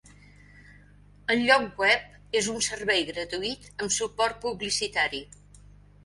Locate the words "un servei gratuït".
2.53-3.67